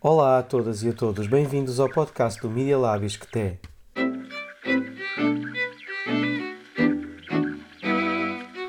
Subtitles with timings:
[0.00, 3.58] Olá a todas e a todos, bem-vindos ao podcast do Media Lab Isqueté.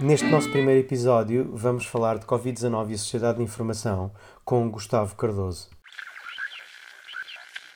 [0.02, 4.12] Neste nosso primeiro episódio, vamos falar de Covid-19 e a Sociedade de Informação
[4.44, 5.70] com Gustavo Cardoso.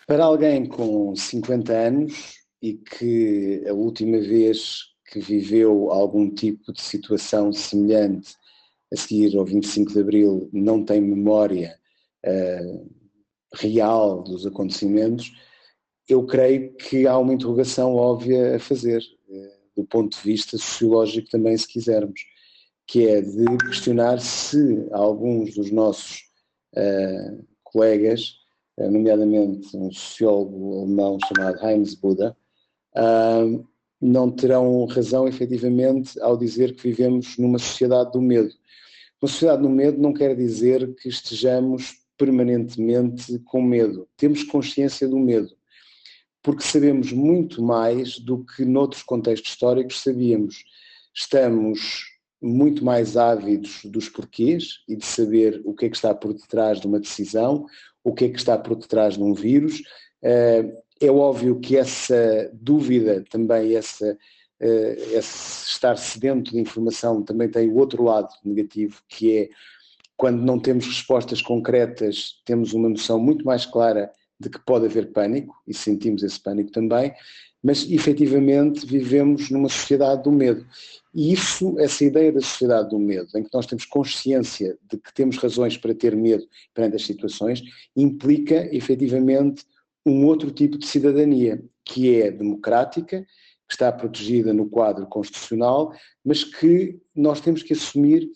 [0.07, 4.79] Para alguém com 50 anos e que a última vez
[5.11, 8.33] que viveu algum tipo de situação semelhante
[8.91, 11.77] a seguir ao 25 de Abril não tem memória
[12.25, 13.02] uh,
[13.53, 15.31] real dos acontecimentos,
[16.07, 21.29] eu creio que há uma interrogação óbvia a fazer, uh, do ponto de vista sociológico
[21.29, 22.21] também, se quisermos,
[22.85, 26.23] que é de questionar se alguns dos nossos
[26.75, 28.35] uh, colegas,
[28.77, 32.35] nomeadamente um sociólogo alemão chamado Heinz Buda,
[34.01, 38.53] não terão razão efetivamente ao dizer que vivemos numa sociedade do medo.
[39.21, 44.07] Uma sociedade no medo não quer dizer que estejamos permanentemente com medo.
[44.15, 45.49] Temos consciência do medo,
[46.41, 50.63] porque sabemos muito mais do que noutros contextos históricos sabíamos.
[51.13, 52.05] Estamos
[52.41, 56.79] muito mais ávidos dos porquês e de saber o que é que está por detrás
[56.79, 57.65] de uma decisão,
[58.03, 59.81] o que é que está por detrás de um vírus.
[60.21, 64.17] Eh, é óbvio que essa dúvida também, essa
[64.61, 69.49] uh, estar sedento de informação também tem o outro lado negativo, que é
[70.23, 75.11] quando não temos respostas concretas, temos uma noção muito mais clara de que pode haver
[75.11, 77.13] pânico, e sentimos esse pânico também,
[77.61, 80.65] mas efetivamente vivemos numa sociedade do medo.
[81.13, 85.13] E isso, essa ideia da sociedade do medo, em que nós temos consciência de que
[85.13, 87.61] temos razões para ter medo perante as situações,
[87.93, 89.65] implica efetivamente
[90.05, 93.27] um outro tipo de cidadania, que é democrática,
[93.67, 95.93] que está protegida no quadro constitucional,
[96.23, 98.31] mas que nós temos que assumir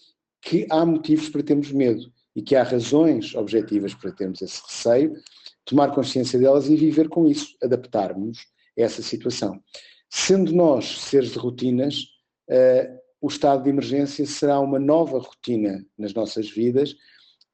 [0.48, 5.14] que há motivos para termos medo e que há razões objetivas para termos esse receio,
[5.66, 8.38] tomar consciência delas e viver com isso, adaptarmos
[8.78, 9.62] a essa situação.
[10.10, 12.04] Sendo nós seres de rotinas,
[12.50, 16.96] uh, o estado de emergência será uma nova rotina nas nossas vidas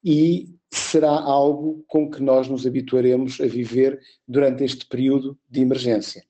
[0.04, 6.24] e será algo com que nós nos habituaremos a viver durante este período de emergência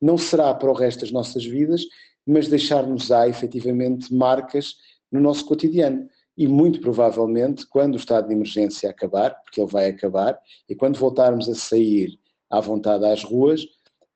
[0.00, 1.82] não será para o resto das nossas vidas,
[2.26, 4.76] mas deixar-nos-á efetivamente marcas
[5.16, 6.08] no nosso cotidiano.
[6.36, 10.38] E muito provavelmente, quando o estado de emergência acabar, porque ele vai acabar,
[10.68, 12.18] e quando voltarmos a sair
[12.50, 13.66] à vontade às ruas,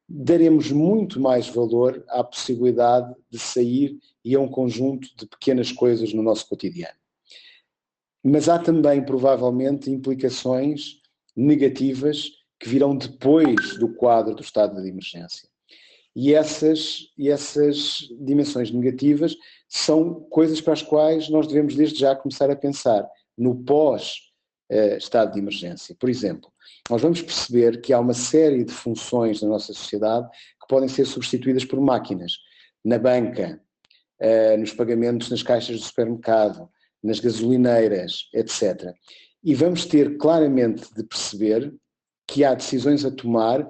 [0.07, 6.13] daremos muito mais valor à possibilidade de sair e a um conjunto de pequenas coisas
[6.13, 6.99] no nosso cotidiano.
[8.23, 11.01] Mas há também, provavelmente, implicações
[11.35, 15.50] negativas que virão depois do quadro do estado de emergência.
[16.15, 19.37] E essas, e essas dimensões negativas
[19.69, 25.39] são coisas para as quais nós devemos desde já começar a pensar no pós-estado de
[25.39, 25.95] emergência.
[25.99, 26.51] Por exemplo,
[26.91, 30.29] nós vamos perceber que há uma série de funções na nossa sociedade
[30.61, 32.33] que podem ser substituídas por máquinas.
[32.85, 33.61] Na banca,
[34.19, 36.69] eh, nos pagamentos nas caixas do supermercado,
[37.03, 38.93] nas gasolineiras, etc.
[39.43, 41.73] E vamos ter claramente de perceber
[42.27, 43.67] que há decisões a tomar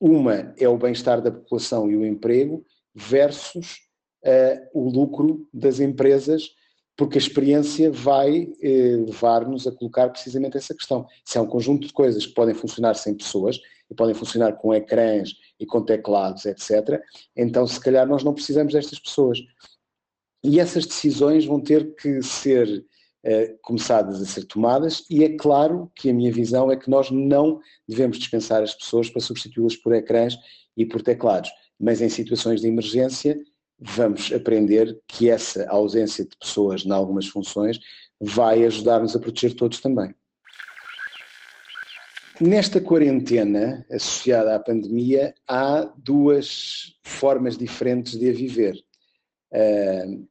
[0.00, 3.80] uma é o bem-estar da população e o emprego versus
[4.24, 6.50] uh, o lucro das empresas,
[6.96, 11.06] porque a experiência vai uh, levar-nos a colocar precisamente essa questão.
[11.24, 14.74] Se há um conjunto de coisas que podem funcionar sem pessoas e podem funcionar com
[14.74, 17.02] ecrãs e com teclados, etc.,
[17.36, 19.38] então se calhar nós não precisamos destas pessoas.
[20.42, 22.86] E essas decisões vão ter que ser
[23.22, 27.10] eh, começadas a ser tomadas, e é claro que a minha visão é que nós
[27.10, 30.38] não devemos dispensar as pessoas para substituí-las por ecrãs
[30.76, 33.38] e por teclados, mas em situações de emergência
[33.78, 37.78] vamos aprender que essa ausência de pessoas em algumas funções
[38.20, 40.14] vai ajudar-nos a proteger todos também.
[42.40, 48.82] Nesta quarentena associada à pandemia, há duas formas diferentes de a viver.
[49.52, 50.26] Uh,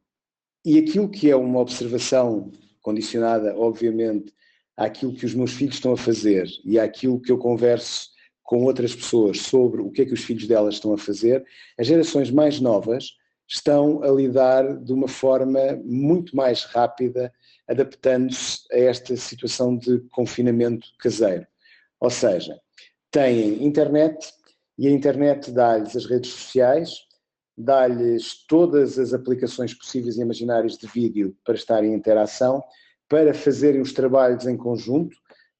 [0.65, 2.51] e aquilo que é uma observação
[2.81, 4.33] condicionada, obviamente,
[4.75, 8.09] àquilo que os meus filhos estão a fazer e àquilo que eu converso
[8.43, 11.45] com outras pessoas sobre o que é que os filhos delas estão a fazer,
[11.77, 13.11] as gerações mais novas
[13.47, 17.31] estão a lidar de uma forma muito mais rápida,
[17.67, 21.45] adaptando-se a esta situação de confinamento caseiro.
[21.99, 22.59] Ou seja,
[23.11, 24.31] têm internet
[24.77, 26.91] e a internet dá-lhes as redes sociais,
[27.59, 32.63] dá-lhes todas as aplicações possíveis e imaginárias de vídeo para estarem em interação,
[33.09, 35.17] para fazerem os trabalhos em conjunto,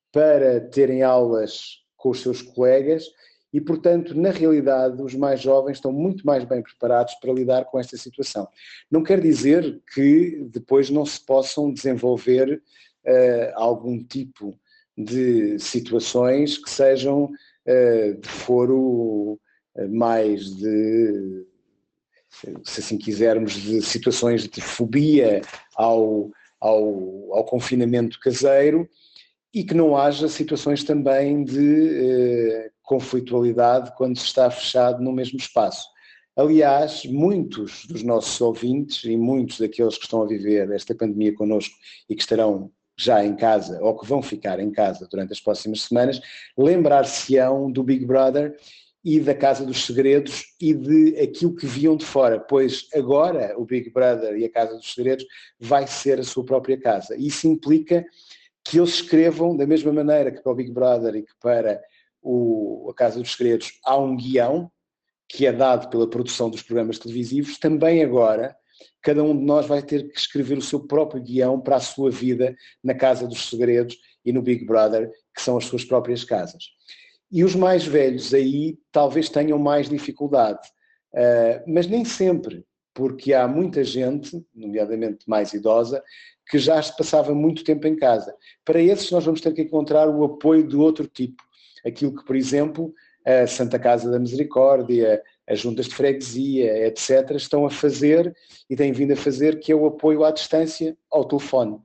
[0.10, 3.04] para terem aulas com os seus colegas
[3.52, 7.78] e, portanto, na realidade, os mais jovens estão muito mais bem preparados para lidar com
[7.78, 8.48] esta situação.
[8.90, 12.62] Não quer dizer que depois não se possam desenvolver
[13.06, 14.58] uh, algum tipo
[14.98, 19.38] de situações que sejam uh, de foro
[19.90, 21.46] mais de,
[22.30, 25.42] se assim quisermos, de situações de fobia
[25.76, 26.30] ao,
[26.60, 28.88] ao, ao confinamento caseiro
[29.54, 35.88] e que não haja situações também de conflitualidade quando se está fechado no mesmo espaço.
[36.36, 41.76] Aliás, muitos dos nossos ouvintes e muitos daqueles que estão a viver esta pandemia connosco
[42.10, 45.82] e que estarão já em casa ou que vão ficar em casa durante as próximas
[45.82, 46.22] semanas,
[46.58, 48.56] lembrar-se-ão do Big Brother
[49.04, 53.66] e da Casa dos Segredos e de aquilo que viam de fora, pois agora o
[53.66, 55.26] Big Brother e a Casa dos Segredos
[55.60, 57.16] vai ser a sua própria casa.
[57.16, 58.06] Isso implica
[58.64, 61.82] que eles escrevam da mesma maneira que para o Big Brother e que para
[62.22, 64.70] o, a Casa dos Segredos há um guião,
[65.28, 68.56] que é dado pela produção dos programas televisivos, também agora
[69.02, 72.12] cada um de nós vai ter que escrever o seu próprio guião para a sua
[72.12, 76.64] vida na Casa dos Segredos e no Big Brother, que são as suas próprias casas.
[77.32, 80.68] E os mais velhos aí talvez tenham mais dificuldade,
[81.14, 86.04] uh, mas nem sempre, porque há muita gente, nomeadamente mais idosa,
[86.50, 88.36] que já se passava muito tempo em casa.
[88.66, 91.44] Para esses nós vamos ter que encontrar o apoio de outro tipo.
[91.86, 92.94] Aquilo que, por exemplo,
[93.26, 98.36] a Santa Casa da Misericórdia, as juntas de freguesia, etc., estão a fazer
[98.70, 101.80] e têm vindo a fazer, que é o apoio à distância ao telefone.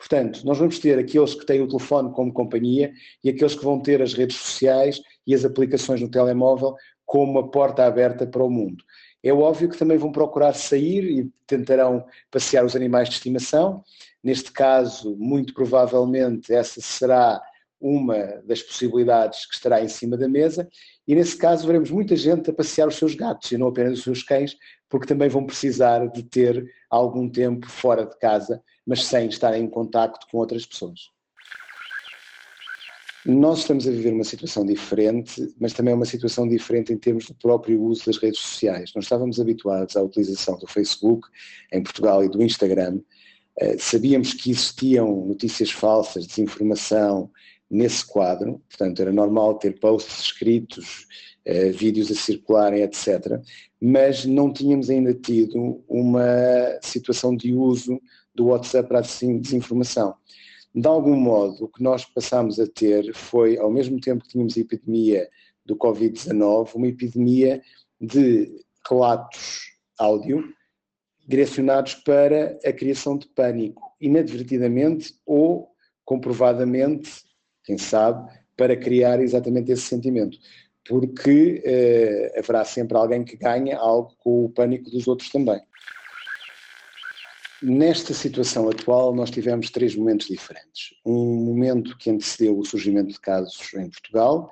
[0.00, 2.90] Portanto, nós vamos ter aqueles que têm o telefone como companhia
[3.22, 6.74] e aqueles que vão ter as redes sociais e as aplicações no telemóvel
[7.04, 8.82] como uma porta aberta para o mundo.
[9.22, 13.84] É óbvio que também vão procurar sair e tentarão passear os animais de estimação.
[14.24, 17.38] Neste caso, muito provavelmente, essa será
[17.80, 20.68] uma das possibilidades que estará em cima da mesa,
[21.08, 24.04] e nesse caso veremos muita gente a passear os seus gatos e não apenas os
[24.04, 24.56] seus cães,
[24.88, 29.68] porque também vão precisar de ter algum tempo fora de casa, mas sem estar em
[29.68, 31.00] contacto com outras pessoas.
[33.24, 37.26] Nós estamos a viver uma situação diferente, mas também é uma situação diferente em termos
[37.26, 38.92] do próprio uso das redes sociais.
[38.94, 41.28] Nós estávamos habituados à utilização do Facebook
[41.70, 42.98] em Portugal e do Instagram.
[43.58, 47.30] Eh, sabíamos que existiam notícias falsas, desinformação,
[47.70, 51.06] nesse quadro, portanto era normal ter posts escritos,
[51.46, 53.40] uh, vídeos a circularem, etc.
[53.80, 58.00] Mas não tínhamos ainda tido uma situação de uso
[58.34, 60.14] do WhatsApp para a desinformação.
[60.74, 64.56] De algum modo, o que nós passámos a ter foi, ao mesmo tempo que tínhamos
[64.56, 65.28] a epidemia
[65.64, 67.62] do Covid-19, uma epidemia
[68.00, 70.44] de relatos áudio
[71.26, 75.68] direcionados para a criação de pânico, inadvertidamente ou
[76.04, 77.22] comprovadamente
[77.64, 80.38] quem sabe, para criar exatamente esse sentimento.
[80.88, 85.60] Porque eh, haverá sempre alguém que ganha algo com o pânico dos outros também.
[87.62, 90.94] Nesta situação atual, nós tivemos três momentos diferentes.
[91.04, 94.50] Um momento que antecedeu o surgimento de casos em Portugal,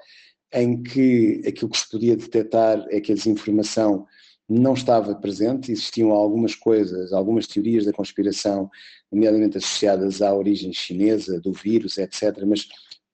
[0.52, 4.06] em que aquilo que se podia detectar é que a desinformação
[4.48, 8.70] não estava presente, existiam algumas coisas, algumas teorias da conspiração,
[9.12, 12.66] nomeadamente associadas à origem chinesa do vírus, etc., mas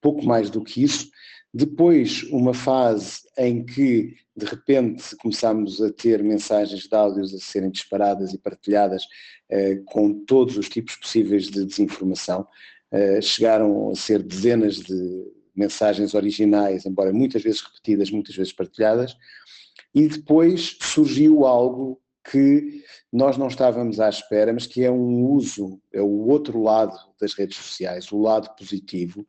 [0.05, 1.09] pouco mais do que isso.
[1.51, 7.71] Depois, uma fase em que, de repente, começámos a ter mensagens de áudios a serem
[7.71, 9.01] disparadas e partilhadas
[9.49, 12.45] eh, com todos os tipos possíveis de desinformação.
[12.91, 15.25] Eh, chegaram a ser dezenas de
[15.55, 19.17] mensagens originais, embora muitas vezes repetidas, muitas vezes partilhadas.
[19.91, 25.81] E depois surgiu algo que nós não estávamos à espera, mas que é um uso,
[25.91, 29.25] é o outro lado das redes sociais, o lado positivo,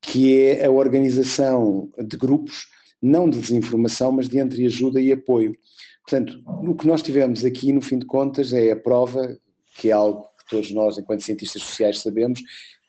[0.00, 2.66] que é a organização de grupos,
[3.00, 5.56] não de desinformação, mas de entreajuda e apoio.
[6.02, 9.38] Portanto, o que nós tivemos aqui, no fim de contas, é a prova,
[9.76, 12.40] que é algo que todos nós, enquanto cientistas sociais, sabemos,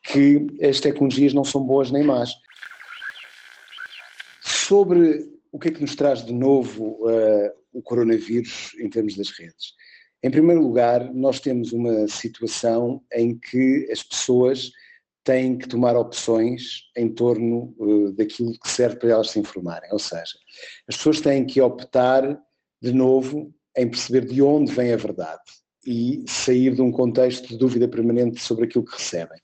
[0.03, 2.31] que as tecnologias não são boas nem más.
[4.41, 9.29] Sobre o que é que nos traz de novo uh, o coronavírus em termos das
[9.31, 9.73] redes.
[10.21, 14.71] Em primeiro lugar, nós temos uma situação em que as pessoas
[15.23, 19.91] têm que tomar opções em torno uh, daquilo que serve para elas se informarem.
[19.91, 20.37] Ou seja,
[20.87, 22.39] as pessoas têm que optar
[22.81, 25.41] de novo em perceber de onde vem a verdade
[25.85, 29.39] e sair de um contexto de dúvida permanente sobre aquilo que recebem.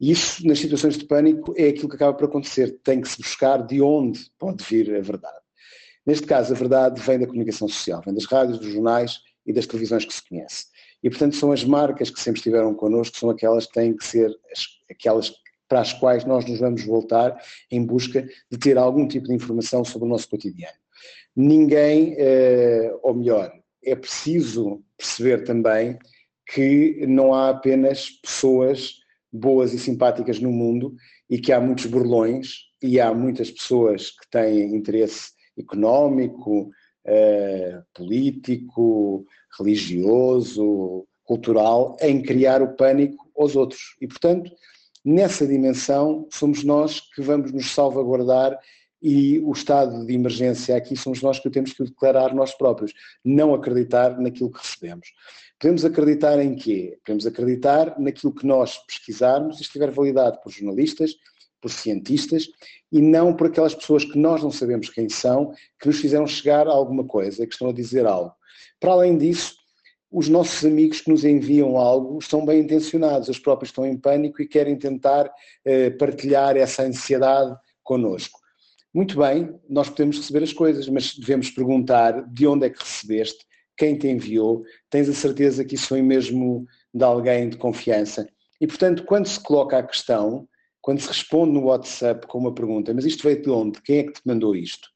[0.00, 2.78] Isso, nas situações de pânico, é aquilo que acaba por acontecer.
[2.84, 5.38] Tem que se buscar de onde pode vir a verdade.
[6.06, 9.66] Neste caso, a verdade vem da comunicação social, vem das rádios, dos jornais e das
[9.66, 10.66] televisões que se conhece.
[11.02, 14.30] E, portanto, são as marcas que sempre estiveram connosco, são aquelas que têm que ser
[14.52, 15.32] as, aquelas
[15.68, 17.38] para as quais nós nos vamos voltar
[17.70, 20.78] em busca de ter algum tipo de informação sobre o nosso cotidiano.
[21.36, 23.52] Ninguém, eh, ou melhor,
[23.84, 25.98] é preciso perceber também
[26.46, 28.94] que não há apenas pessoas
[29.30, 30.94] boas e simpáticas no mundo
[31.28, 36.70] e que há muitos burlões e há muitas pessoas que têm interesse económico,
[37.04, 39.26] eh, político,
[39.58, 43.96] religioso, cultural em criar o pânico aos outros.
[44.00, 44.50] E, portanto,
[45.04, 48.58] nessa dimensão, somos nós que vamos nos salvaguardar
[49.00, 52.92] e o estado de emergência aqui somos nós que o temos que declarar nós próprios,
[53.24, 55.08] não acreditar naquilo que recebemos.
[55.58, 56.98] Podemos acreditar em quê?
[57.04, 61.14] Podemos acreditar naquilo que nós pesquisarmos e estiver validado por jornalistas,
[61.60, 62.48] por cientistas
[62.92, 66.68] e não por aquelas pessoas que nós não sabemos quem são, que nos fizeram chegar
[66.68, 68.32] a alguma coisa, que estão a dizer algo.
[68.78, 69.56] Para além disso,
[70.10, 74.40] os nossos amigos que nos enviam algo estão bem intencionados, eles próprios estão em pânico
[74.40, 75.30] e querem tentar
[75.64, 78.38] eh, partilhar essa ansiedade connosco.
[78.92, 83.44] Muito bem, nós podemos receber as coisas, mas devemos perguntar de onde é que recebeste,
[83.76, 88.26] quem te enviou, tens a certeza que isso foi mesmo de alguém de confiança.
[88.60, 90.48] E portanto, quando se coloca a questão,
[90.80, 93.80] quando se responde no WhatsApp com uma pergunta, mas isto veio de onde?
[93.82, 94.88] Quem é que te mandou isto?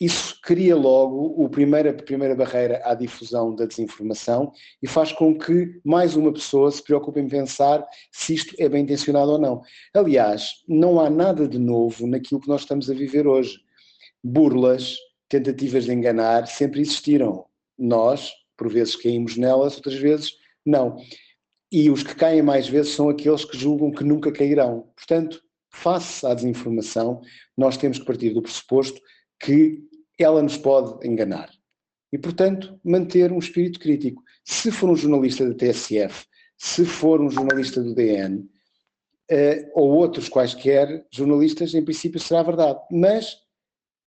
[0.00, 4.50] Isso cria logo a primeira, a primeira barreira à difusão da desinformação
[4.82, 8.82] e faz com que mais uma pessoa se preocupe em pensar se isto é bem
[8.82, 9.60] intencionado ou não.
[9.92, 13.60] Aliás, não há nada de novo naquilo que nós estamos a viver hoje.
[14.24, 14.96] Burlas,
[15.28, 17.44] tentativas de enganar sempre existiram.
[17.78, 20.32] Nós, por vezes, caímos nelas, outras vezes
[20.64, 20.96] não.
[21.70, 24.88] E os que caem mais vezes são aqueles que julgam que nunca cairão.
[24.96, 27.20] Portanto, face à desinformação,
[27.54, 28.98] nós temos que partir do pressuposto
[29.38, 29.89] que
[30.24, 31.50] ela nos pode enganar.
[32.12, 34.22] E, portanto, manter um espírito crítico.
[34.44, 38.48] Se for um jornalista da TSF, se for um jornalista do DN, uh,
[39.30, 42.80] eh, ou outros quaisquer jornalistas, em princípio será verdade.
[42.90, 43.36] Mas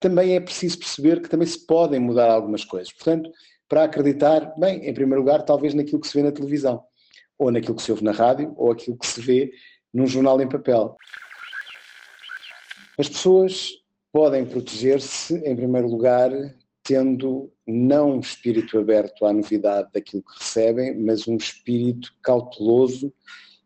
[0.00, 2.92] também é preciso perceber que também se podem mudar algumas coisas.
[2.92, 3.30] Portanto,
[3.68, 6.82] para acreditar, bem, em primeiro lugar, talvez naquilo que se vê na televisão,
[7.38, 9.52] ou naquilo que se ouve na rádio, ou aquilo que se vê
[9.94, 10.96] num jornal em papel.
[12.98, 13.70] As pessoas
[14.12, 16.30] podem proteger-se, em primeiro lugar,
[16.84, 23.12] tendo não um espírito aberto à novidade daquilo que recebem, mas um espírito cauteloso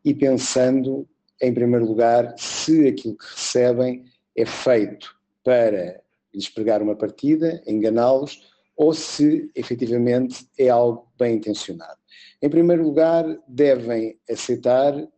[0.04, 1.08] e pensando,
[1.42, 4.04] em primeiro lugar, se aquilo que recebem
[4.36, 6.00] é feito para
[6.32, 8.40] lhes pregar uma partida, enganá-los,
[8.76, 11.98] ou se efetivamente é algo bem intencionado.
[12.42, 15.08] Em primeiro lugar, devem aceitar, de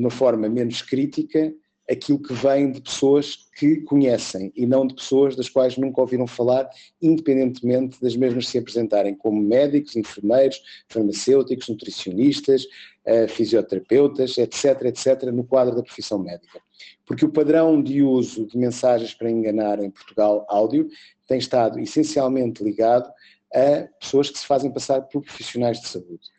[0.00, 1.52] uma forma menos crítica,
[1.90, 6.26] aquilo que vem de pessoas que conhecem e não de pessoas das quais nunca ouviram
[6.26, 6.68] falar,
[7.00, 12.64] independentemente das mesmas se apresentarem como médicos, enfermeiros, farmacêuticos, nutricionistas,
[13.06, 16.60] uh, fisioterapeutas, etc., etc., no quadro da profissão médica.
[17.06, 20.88] Porque o padrão de uso de mensagens para enganar em Portugal áudio
[21.26, 23.10] tem estado essencialmente ligado
[23.54, 26.34] a pessoas que se fazem passar por profissionais de saúde.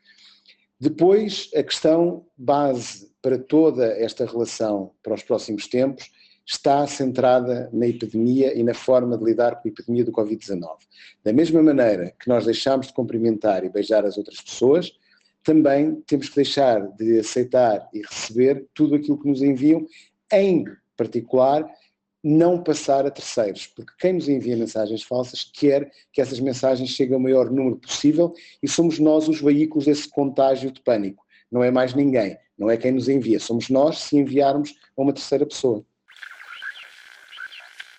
[0.80, 6.12] Depois, a questão base para toda esta relação para os próximos tempos
[6.46, 10.78] está centrada na epidemia e na forma de lidar com a epidemia do Covid-19.
[11.24, 14.96] Da mesma maneira que nós deixamos de cumprimentar e beijar as outras pessoas,
[15.44, 19.88] também temos que deixar de aceitar e receber tudo aquilo que nos enviam,
[20.32, 20.64] em
[20.96, 21.68] particular
[22.24, 27.16] não passar a terceiros, porque quem nos envia mensagens falsas quer que essas mensagens cheguem
[27.16, 31.72] ao maior número possível e somos nós os veículos desse contágio de pânico, não é
[31.72, 32.38] mais ninguém.
[32.58, 35.86] Não é quem nos envia, somos nós se enviarmos a uma terceira pessoa.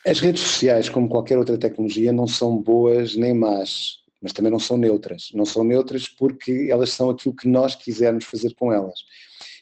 [0.06, 4.58] As redes sociais, como qualquer outra tecnologia, não são boas nem más, mas também não
[4.58, 5.30] são neutras.
[5.34, 9.00] Não são neutras porque elas são aquilo que nós quisermos fazer com elas.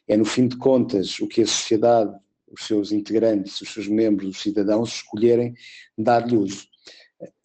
[0.07, 2.15] É, no fim de contas, o que a sociedade,
[2.51, 5.55] os seus integrantes, os seus membros, os cidadãos escolherem
[5.97, 6.67] dar-lhe uso.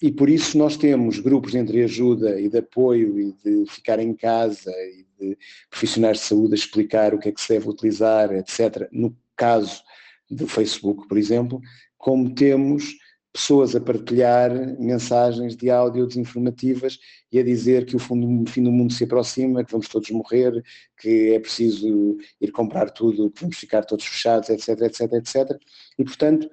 [0.02, 4.14] E por isso nós temos grupos de entreajuda e de apoio e de ficar em
[4.14, 5.38] casa e de
[5.70, 8.88] profissionais de saúde a explicar o que é que se deve utilizar, etc.
[8.92, 9.82] No caso
[10.30, 11.62] do Facebook, por exemplo,
[11.98, 12.96] como temos
[13.32, 17.00] pessoas a partilhar mensagens de áudio desinformativas
[17.32, 20.64] e a dizer que o fim do mundo se aproxima, que vamos todos morrer,
[21.00, 25.62] que é preciso ir comprar tudo, que vamos ficar todos fechados, etc, etc, etc.
[25.98, 26.50] E, portanto,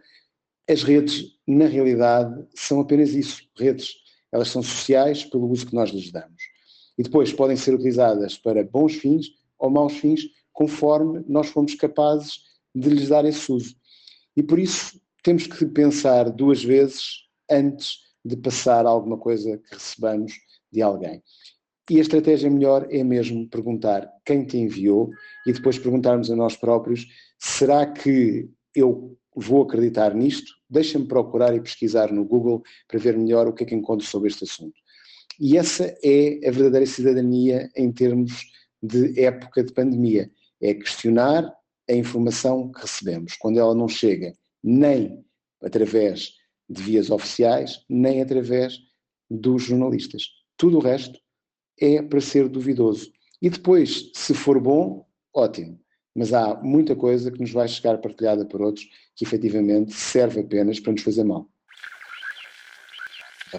[0.69, 3.95] as redes, na realidade, são apenas isso, redes.
[4.33, 6.57] Elas são sociais pelo uso que nós lhes damos
[6.99, 9.27] e depois podem ser utilizadas para bons fins
[9.59, 12.41] ou maus fins, conforme nós fomos capazes
[12.75, 13.75] de lhes dar esse uso.
[14.37, 17.03] E por isso temos que pensar duas vezes
[17.51, 20.33] antes de passar alguma coisa que recebamos
[20.73, 21.23] de alguém.
[21.89, 25.11] E a estratégia melhor é mesmo perguntar quem te enviou
[25.47, 27.07] e depois perguntarmos a nós próprios:
[27.39, 30.53] será que eu vou acreditar nisto?
[30.69, 34.29] Deixa-me procurar e pesquisar no Google para ver melhor o que é que encontro sobre
[34.29, 34.75] este assunto.
[35.39, 38.33] E essa é a verdadeira cidadania em termos
[38.83, 40.31] de época de pandemia.
[40.61, 41.53] É questionar
[41.89, 45.25] a informação que recebemos, quando ela não chega nem
[45.63, 46.33] através
[46.69, 48.79] de vias oficiais, nem através
[49.31, 50.25] dos jornalistas.
[50.57, 51.19] Tudo o resto
[51.81, 53.13] é para ser duvidoso.
[53.41, 55.79] E depois, se for bom, ótimo.
[56.17, 60.81] Mas há muita coisa que nos vai chegar partilhada por outros que efetivamente serve apenas
[60.81, 61.47] para nos fazer mal.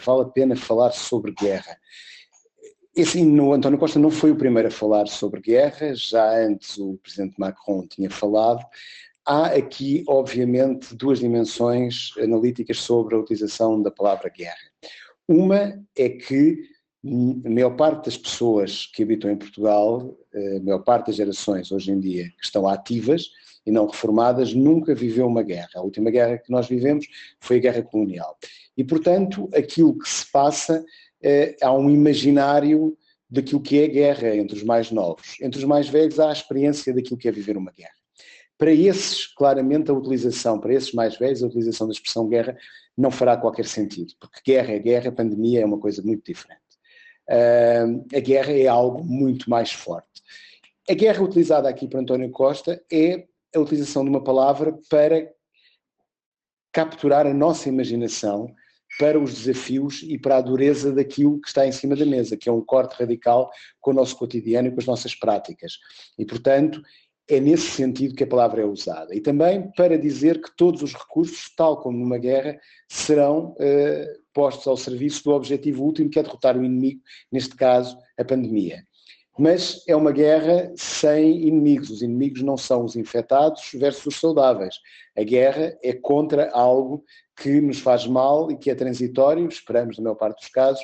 [0.03, 1.77] Vale a pena falar sobre guerra.
[2.95, 6.97] Esse, no António Costa não foi o primeiro a falar sobre guerra, já antes o
[6.97, 8.65] presidente Macron tinha falado.
[9.23, 14.57] Há aqui, obviamente, duas dimensões analíticas sobre a utilização da palavra guerra.
[15.27, 16.63] Uma é que
[17.45, 21.91] a maior parte das pessoas que habitam em Portugal, a maior parte das gerações hoje
[21.91, 23.29] em dia que estão ativas
[23.65, 25.69] e não reformadas, nunca viveu uma guerra.
[25.75, 27.05] A última guerra que nós vivemos
[27.39, 28.37] foi a guerra colonial.
[28.77, 30.85] E, portanto, aquilo que se passa,
[31.21, 32.97] é, há um imaginário
[33.29, 35.35] daquilo que é guerra entre os mais novos.
[35.41, 37.91] Entre os mais velhos há a experiência daquilo que é viver uma guerra.
[38.57, 42.57] Para esses, claramente, a utilização, para esses mais velhos, a utilização da expressão guerra
[42.97, 46.66] não fará qualquer sentido, porque guerra é guerra, pandemia é uma coisa muito diferente
[47.29, 50.21] a guerra é algo muito mais forte.
[50.89, 55.29] A guerra utilizada aqui por António Costa é a utilização de uma palavra para
[56.71, 58.53] capturar a nossa imaginação
[58.97, 62.47] para os desafios e para a dureza daquilo que está em cima da mesa, que
[62.47, 65.73] é um corte radical com o nosso cotidiano e com as nossas práticas.
[66.17, 66.81] E, portanto,
[67.29, 69.13] é nesse sentido que a palavra é usada.
[69.13, 72.57] E também para dizer que todos os recursos, tal como numa guerra,
[72.87, 77.01] serão uh, postos ao serviço do objetivo último, que é derrotar o inimigo,
[77.31, 78.83] neste caso, a pandemia.
[79.35, 81.89] Mas é uma guerra sem inimigos.
[81.89, 84.75] Os inimigos não são os infectados versus os saudáveis.
[85.17, 87.03] A guerra é contra algo
[87.35, 90.83] que nos faz mal e que é transitório, esperamos na maior parte dos casos,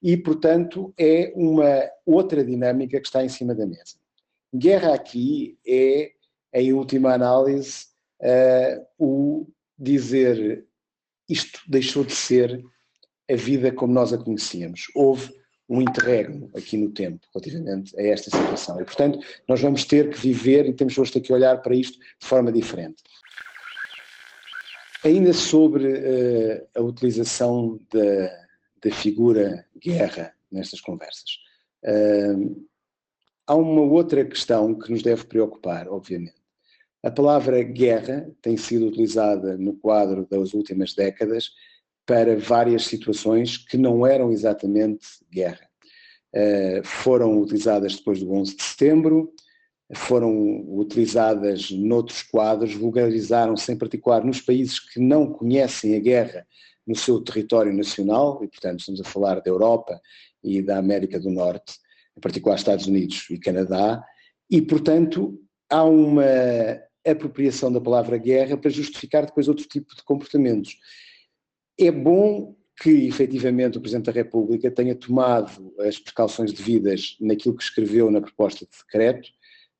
[0.00, 3.96] e, portanto, é uma outra dinâmica que está em cima da mesa.
[4.54, 6.12] Guerra aqui é,
[6.54, 7.86] em última análise,
[8.20, 10.64] uh, o dizer
[11.28, 12.62] isto deixou de ser
[13.30, 14.90] a vida como nós a conhecíamos.
[14.94, 15.32] Houve
[15.68, 18.80] um interregno aqui no tempo relativamente a esta situação.
[18.80, 22.26] E, portanto, nós vamos ter que viver e temos hoje que olhar para isto de
[22.26, 23.02] forma diferente.
[25.04, 28.44] Ainda sobre uh, a utilização da,
[28.84, 31.38] da figura guerra nestas conversas.
[31.82, 32.64] Uh,
[33.44, 36.40] Há uma outra questão que nos deve preocupar, obviamente.
[37.02, 41.50] A palavra guerra tem sido utilizada no quadro das últimas décadas
[42.06, 45.68] para várias situações que não eram exatamente guerra.
[46.34, 49.32] Uh, foram utilizadas depois do 11 de setembro,
[49.94, 56.46] foram utilizadas noutros quadros, vulgarizaram-se em particular nos países que não conhecem a guerra
[56.86, 60.00] no seu território nacional, e portanto estamos a falar da Europa
[60.42, 61.74] e da América do Norte,
[62.16, 64.02] em particular Estados Unidos e Canadá,
[64.50, 65.38] e, portanto,
[65.70, 66.24] há uma
[67.06, 70.76] apropriação da palavra guerra para justificar depois outro tipo de comportamentos.
[71.78, 77.62] É bom que, efetivamente, o Presidente da República tenha tomado as precauções devidas naquilo que
[77.62, 79.28] escreveu na proposta de decreto,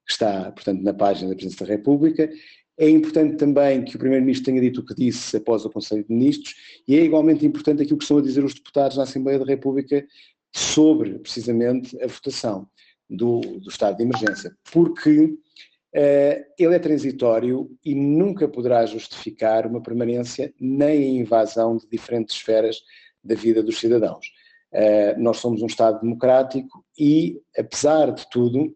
[0.07, 2.31] que está, portanto, na página da Presidência da República.
[2.79, 6.13] É importante também que o Primeiro-Ministro tenha dito o que disse após o Conselho de
[6.13, 6.55] Ministros,
[6.87, 10.07] e é igualmente importante aquilo que estão a dizer os deputados na Assembleia da República
[10.55, 12.69] sobre, precisamente, a votação
[13.09, 15.35] do, do estado de emergência, porque
[15.95, 22.83] ele é transitório e nunca poderá justificar uma permanência nem a invasão de diferentes esferas
[23.23, 24.27] da vida dos cidadãos.
[24.73, 28.75] Uh, nós somos um Estado democrático e, apesar de tudo,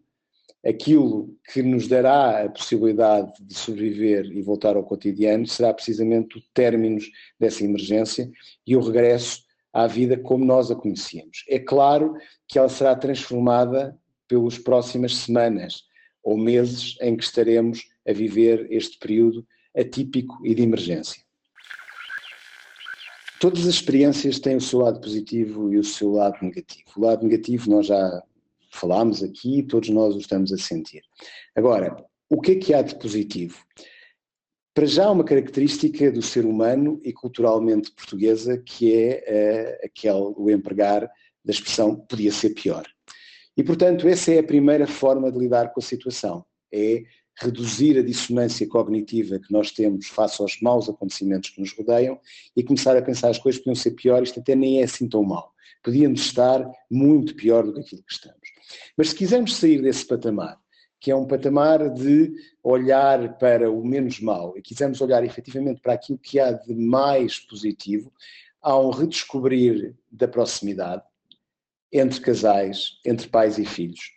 [0.63, 6.41] aquilo que nos dará a possibilidade de sobreviver e voltar ao cotidiano será precisamente o
[6.53, 6.99] término
[7.39, 8.29] dessa emergência
[8.65, 9.41] e o regresso
[9.73, 11.43] à vida como nós a conhecíamos.
[11.49, 12.15] É claro
[12.47, 15.83] que ela será transformada pelas próximas semanas
[16.27, 21.23] ou meses em que estaremos a viver este período atípico e de emergência.
[23.39, 26.89] Todas as experiências têm o seu lado positivo e o seu lado negativo.
[26.97, 28.21] O lado negativo nós já
[28.73, 31.01] falámos aqui, todos nós o estamos a sentir.
[31.55, 31.95] Agora,
[32.29, 33.63] o que é que há de positivo?
[34.73, 40.51] para já uma característica do ser humano e culturalmente portuguesa que é uh, aquele, o
[40.51, 41.09] empregar
[41.43, 42.85] da expressão podia ser pior.
[43.57, 47.03] E portanto essa é a primeira forma de lidar com a situação, é
[47.39, 52.19] reduzir a dissonância cognitiva que nós temos face aos maus acontecimentos que nos rodeiam
[52.55, 55.23] e começar a pensar as coisas podiam ser piores, isto até nem é assim tão
[55.23, 55.51] mal.
[55.83, 58.49] Podíamos estar muito pior do que aquilo que estamos.
[58.95, 60.59] Mas se quisermos sair desse patamar
[60.99, 65.93] que é um patamar de olhar para o menos mal e quisermos olhar efetivamente para
[65.93, 68.11] aquilo que há de mais positivo,
[68.61, 71.03] há um redescobrir da proximidade
[71.91, 74.11] entre casais, entre pais e filhos.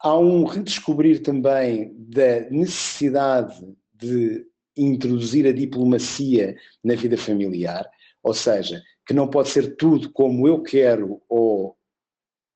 [0.00, 3.54] há um redescobrir também da necessidade
[3.94, 4.44] de
[4.76, 7.88] introduzir a diplomacia na vida familiar,
[8.22, 11.76] ou seja, que não pode ser tudo como eu quero ou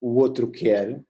[0.01, 1.01] o outro quer,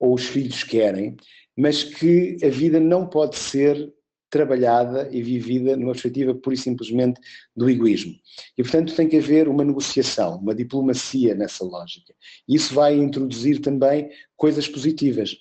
[0.00, 1.16] ou os filhos querem,
[1.56, 3.92] mas que a vida não pode ser
[4.30, 7.20] trabalhada e vivida numa perspectiva pura e simplesmente
[7.56, 8.14] do egoísmo.
[8.56, 12.14] E, portanto, tem que haver uma negociação, uma diplomacia nessa lógica.
[12.46, 15.36] Isso vai introduzir também coisas positivas.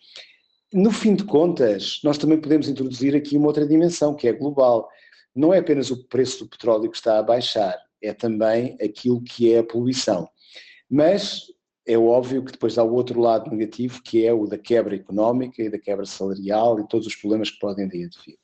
[0.73, 4.88] No fim de contas, nós também podemos introduzir aqui uma outra dimensão, que é global.
[5.36, 9.54] Não é apenas o preço do petróleo que está a baixar, é também aquilo que
[9.54, 10.28] é a poluição.
[10.89, 11.47] Mas
[11.88, 15.63] é óbvio que depois há o outro lado negativo, que é o da quebra económica
[15.63, 18.38] e da quebra salarial e todos os problemas que podem daí advir.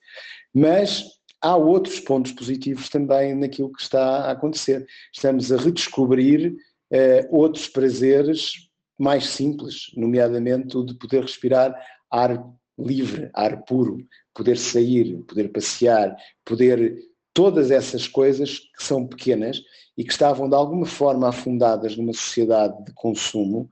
[0.54, 1.06] Mas
[1.42, 4.86] há outros pontos positivos também naquilo que está a acontecer.
[5.14, 6.56] Estamos a redescobrir
[6.92, 8.54] eh, outros prazeres
[8.98, 11.76] mais simples, nomeadamente o de poder respirar
[12.10, 12.44] ar
[12.78, 16.98] livre, ar puro, poder sair, poder passear, poder
[17.34, 19.62] todas essas coisas que são pequenas
[19.98, 23.70] e que estavam de alguma forma afundadas numa sociedade de consumo,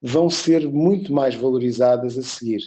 [0.00, 2.62] vão ser muito mais valorizadas a seguir.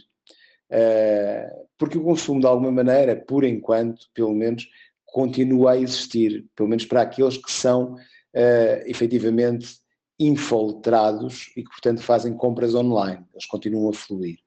[0.71, 4.67] Uh, porque o consumo, de alguma maneira, por enquanto, pelo menos,
[5.06, 9.78] continua a existir, pelo menos para aqueles que são uh, efetivamente
[10.19, 13.23] infiltrados e que, portanto, fazem compras online.
[13.34, 14.38] Eles continuam a fluir.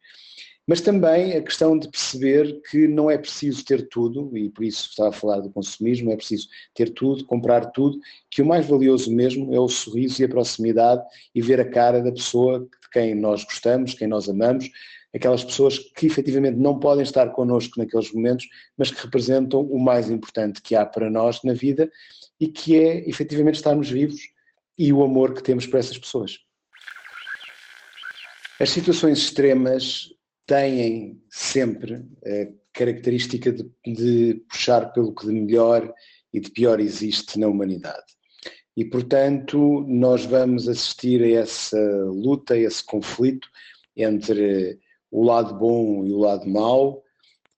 [0.69, 4.91] Mas também a questão de perceber que não é preciso ter tudo, e por isso
[4.91, 7.99] estava a falar do consumismo, é preciso ter tudo, comprar tudo,
[8.31, 11.03] que o mais valioso mesmo é o sorriso e a proximidade
[11.35, 14.71] e ver a cara da pessoa de quem nós gostamos, quem nós amamos,
[15.15, 20.11] aquelas pessoas que efetivamente não podem estar connosco naqueles momentos, mas que representam o mais
[20.11, 21.91] importante que há para nós na vida
[22.39, 24.21] e que é efetivamente estarmos vivos
[24.77, 26.39] e o amor que temos por essas pessoas.
[28.61, 30.13] As situações extremas
[30.47, 35.93] têm sempre a característica de, de, puxar pelo que de melhor
[36.33, 38.07] e de pior existe na humanidade.
[38.77, 43.49] E, portanto, nós vamos assistir a essa luta, a esse conflito
[43.97, 44.79] entre
[45.11, 47.03] o lado bom e o lado mau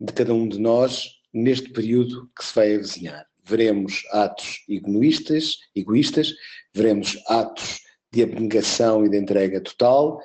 [0.01, 3.27] de cada um de nós neste período que se vai avizinhar.
[3.45, 6.35] Veremos atos egoístas, egoístas
[6.75, 7.81] veremos atos
[8.13, 10.21] de abnegação e de entrega total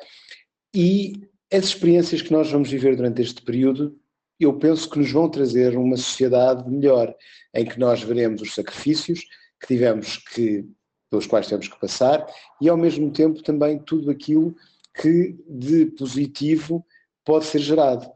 [0.74, 1.14] e
[1.52, 3.98] as experiências que nós vamos viver durante este período,
[4.40, 7.16] eu penso que nos vão trazer uma sociedade melhor,
[7.54, 9.22] em que nós veremos os sacrifícios
[9.62, 10.66] que tivemos que,
[11.10, 12.26] pelos quais temos que passar
[12.60, 14.56] e ao mesmo tempo também tudo aquilo
[15.02, 16.86] que de positivo
[17.26, 18.10] pode ser gerado.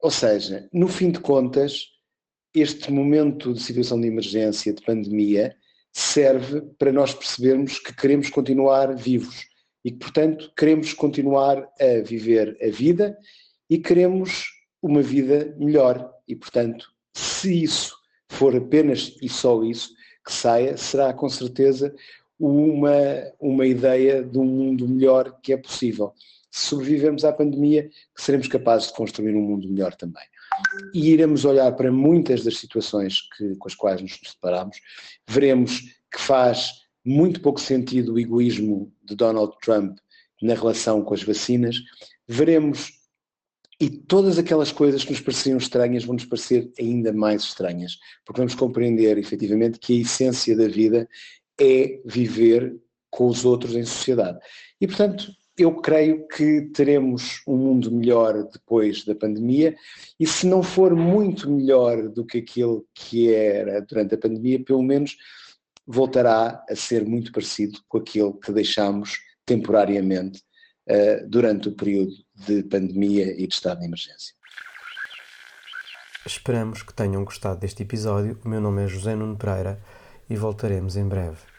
[0.00, 1.88] Ou seja, no fim de contas,
[2.54, 5.56] este momento de situação de emergência, de pandemia,
[5.92, 9.46] serve para nós percebermos que queremos continuar vivos
[9.84, 13.16] e que, portanto, queremos continuar a viver a vida
[13.68, 14.46] e queremos
[14.82, 16.12] uma vida melhor.
[16.26, 17.94] E, portanto, se isso
[18.28, 19.90] for apenas e só isso
[20.24, 21.94] que saia, será com certeza
[22.38, 22.92] uma,
[23.38, 26.12] uma ideia de um mundo melhor que é possível.
[26.54, 30.22] Se sobrevivermos à pandemia, seremos capazes de construir um mundo melhor também.
[30.94, 34.76] E iremos olhar para muitas das situações que, com as quais nos deparamos,
[35.28, 35.80] veremos
[36.12, 36.70] que faz
[37.04, 39.98] muito pouco sentido o egoísmo de Donald Trump
[40.40, 41.76] na relação com as vacinas,
[42.28, 43.00] veremos
[43.80, 48.40] e todas aquelas coisas que nos pareciam estranhas vão nos parecer ainda mais estranhas, porque
[48.40, 51.08] vamos compreender efetivamente que a essência da vida
[51.60, 54.38] é viver com os outros em sociedade.
[54.80, 59.76] E portanto, eu creio que teremos um mundo melhor depois da pandemia
[60.18, 64.82] e se não for muito melhor do que aquilo que era durante a pandemia, pelo
[64.82, 65.16] menos
[65.86, 70.42] voltará a ser muito parecido com aquilo que deixámos temporariamente
[70.88, 74.34] uh, durante o período de pandemia e de estado de emergência.
[76.26, 78.40] Esperamos que tenham gostado deste episódio.
[78.44, 79.78] O meu nome é José Nuno Pereira
[80.28, 81.53] e voltaremos em breve.